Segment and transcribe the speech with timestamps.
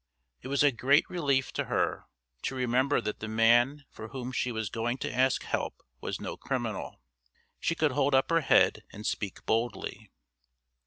[0.41, 2.05] It was a great relief to her
[2.41, 6.35] to remember that the man for whom she was going to ask help was no
[6.35, 7.03] criminal.
[7.59, 10.09] She could hold up her head and speak boldly.